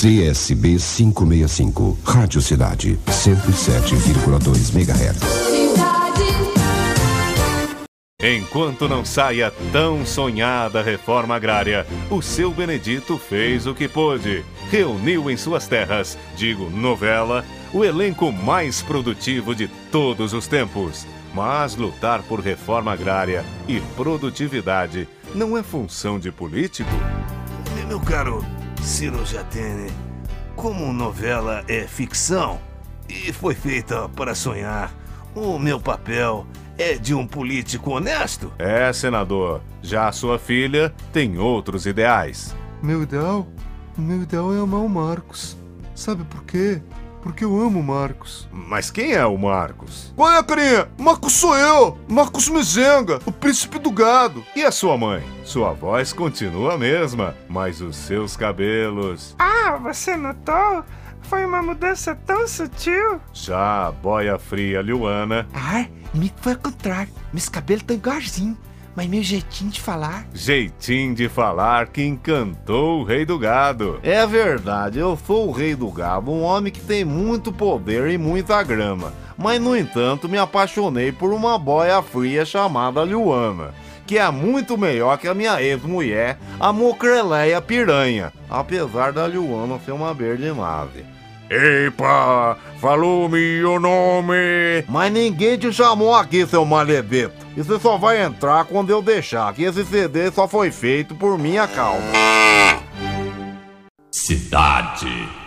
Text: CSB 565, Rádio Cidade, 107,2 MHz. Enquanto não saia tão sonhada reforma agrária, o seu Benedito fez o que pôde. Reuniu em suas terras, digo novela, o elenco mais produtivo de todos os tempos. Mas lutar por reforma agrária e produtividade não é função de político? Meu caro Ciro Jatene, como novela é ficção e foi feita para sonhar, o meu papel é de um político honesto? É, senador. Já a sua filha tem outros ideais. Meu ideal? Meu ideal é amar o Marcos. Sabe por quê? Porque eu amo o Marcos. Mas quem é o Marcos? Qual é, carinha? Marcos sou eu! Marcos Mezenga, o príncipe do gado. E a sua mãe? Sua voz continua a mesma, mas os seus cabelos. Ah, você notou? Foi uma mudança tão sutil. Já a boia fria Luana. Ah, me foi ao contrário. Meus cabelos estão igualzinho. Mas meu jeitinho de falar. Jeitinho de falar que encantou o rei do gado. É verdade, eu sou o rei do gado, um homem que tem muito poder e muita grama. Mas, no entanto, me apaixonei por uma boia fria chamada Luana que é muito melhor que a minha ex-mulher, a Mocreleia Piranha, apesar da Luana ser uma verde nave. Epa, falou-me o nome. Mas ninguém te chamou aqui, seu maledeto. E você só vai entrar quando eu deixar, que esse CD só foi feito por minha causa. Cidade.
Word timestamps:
CSB 0.00 0.78
565, 0.78 1.98
Rádio 2.02 2.40
Cidade, 2.40 2.98
107,2 3.06 4.74
MHz. 4.74 5.20
Enquanto 8.18 8.88
não 8.88 9.04
saia 9.04 9.52
tão 9.70 10.06
sonhada 10.06 10.80
reforma 10.80 11.36
agrária, 11.36 11.86
o 12.10 12.22
seu 12.22 12.50
Benedito 12.50 13.18
fez 13.18 13.66
o 13.66 13.74
que 13.74 13.86
pôde. 13.86 14.42
Reuniu 14.70 15.30
em 15.30 15.36
suas 15.36 15.68
terras, 15.68 16.16
digo 16.34 16.70
novela, 16.70 17.44
o 17.70 17.84
elenco 17.84 18.32
mais 18.32 18.80
produtivo 18.80 19.54
de 19.54 19.68
todos 19.92 20.32
os 20.32 20.46
tempos. 20.46 21.06
Mas 21.34 21.76
lutar 21.76 22.22
por 22.22 22.40
reforma 22.40 22.90
agrária 22.90 23.44
e 23.68 23.80
produtividade 23.94 25.06
não 25.34 25.58
é 25.58 25.62
função 25.62 26.18
de 26.18 26.32
político? 26.32 26.88
Meu 27.86 28.00
caro 28.00 28.42
Ciro 28.82 29.24
Jatene, 29.24 29.90
como 30.56 30.92
novela 30.92 31.64
é 31.68 31.86
ficção 31.86 32.58
e 33.08 33.32
foi 33.32 33.54
feita 33.54 34.08
para 34.10 34.34
sonhar, 34.34 34.92
o 35.34 35.58
meu 35.58 35.80
papel 35.80 36.46
é 36.78 36.94
de 36.94 37.14
um 37.14 37.26
político 37.26 37.90
honesto? 37.90 38.52
É, 38.58 38.92
senador. 38.92 39.60
Já 39.82 40.08
a 40.08 40.12
sua 40.12 40.38
filha 40.38 40.94
tem 41.12 41.38
outros 41.38 41.86
ideais. 41.86 42.54
Meu 42.82 43.02
ideal? 43.02 43.46
Meu 43.96 44.22
ideal 44.22 44.54
é 44.54 44.58
amar 44.58 44.80
o 44.80 44.88
Marcos. 44.88 45.56
Sabe 45.94 46.24
por 46.24 46.42
quê? 46.44 46.82
Porque 47.22 47.44
eu 47.44 47.60
amo 47.60 47.80
o 47.80 47.82
Marcos. 47.82 48.48
Mas 48.50 48.90
quem 48.90 49.12
é 49.12 49.24
o 49.24 49.36
Marcos? 49.36 50.12
Qual 50.16 50.32
é, 50.32 50.42
carinha? 50.42 50.88
Marcos 50.98 51.34
sou 51.34 51.56
eu! 51.56 51.98
Marcos 52.08 52.48
Mezenga, 52.48 53.20
o 53.26 53.32
príncipe 53.32 53.78
do 53.78 53.90
gado. 53.90 54.44
E 54.56 54.64
a 54.64 54.72
sua 54.72 54.96
mãe? 54.96 55.22
Sua 55.44 55.72
voz 55.72 56.12
continua 56.12 56.74
a 56.74 56.78
mesma, 56.78 57.36
mas 57.48 57.80
os 57.80 57.96
seus 57.96 58.36
cabelos. 58.36 59.34
Ah, 59.38 59.76
você 59.82 60.16
notou? 60.16 60.84
Foi 61.22 61.44
uma 61.44 61.62
mudança 61.62 62.14
tão 62.26 62.48
sutil. 62.48 63.20
Já 63.32 63.86
a 63.88 63.92
boia 63.92 64.38
fria 64.38 64.80
Luana. 64.82 65.46
Ah, 65.54 65.86
me 66.12 66.32
foi 66.40 66.52
ao 66.54 66.58
contrário. 66.58 67.12
Meus 67.32 67.48
cabelos 67.48 67.82
estão 67.82 67.96
igualzinho. 67.96 68.58
Mas 68.94 69.06
meu 69.06 69.22
jeitinho 69.22 69.70
de 69.70 69.80
falar. 69.80 70.26
Jeitinho 70.34 71.14
de 71.14 71.28
falar 71.28 71.88
que 71.88 72.04
encantou 72.04 73.00
o 73.00 73.04
rei 73.04 73.24
do 73.24 73.38
gado. 73.38 74.00
É 74.02 74.26
verdade, 74.26 74.98
eu 74.98 75.18
sou 75.26 75.48
o 75.48 75.52
rei 75.52 75.74
do 75.74 75.90
gado, 75.90 76.30
um 76.30 76.42
homem 76.42 76.72
que 76.72 76.80
tem 76.80 77.04
muito 77.04 77.52
poder 77.52 78.08
e 78.10 78.18
muita 78.18 78.62
grama. 78.62 79.12
Mas, 79.38 79.60
no 79.60 79.76
entanto, 79.76 80.28
me 80.28 80.36
apaixonei 80.36 81.12
por 81.12 81.32
uma 81.32 81.58
boia 81.58 82.02
fria 82.02 82.44
chamada 82.44 83.02
Luana 83.02 83.72
que 84.10 84.18
é 84.18 84.28
muito 84.28 84.76
melhor 84.76 85.16
que 85.18 85.28
a 85.28 85.34
minha 85.34 85.62
ex-mulher, 85.62 86.36
a 86.58 86.72
Mocreleia 86.72 87.62
Piranha, 87.62 88.32
apesar 88.50 89.12
da 89.12 89.24
Luana 89.24 89.78
ser 89.78 89.92
uma 89.92 90.12
verde 90.12 90.50
nave. 90.50 91.04
Epa, 91.50 92.56
falou-me 92.80 93.64
o 93.64 93.80
nome. 93.80 94.84
Mas 94.88 95.12
ninguém 95.12 95.58
te 95.58 95.72
chamou 95.72 96.14
aqui, 96.14 96.46
seu 96.46 96.64
maledeto. 96.64 97.44
E 97.56 97.62
você 97.62 97.80
só 97.80 97.98
vai 97.98 98.22
entrar 98.22 98.64
quando 98.66 98.90
eu 98.90 99.02
deixar, 99.02 99.52
que 99.52 99.64
esse 99.64 99.84
CD 99.84 100.30
só 100.30 100.46
foi 100.46 100.70
feito 100.70 101.12
por 101.16 101.36
minha 101.36 101.66
causa. 101.66 102.06
Cidade. 104.12 105.39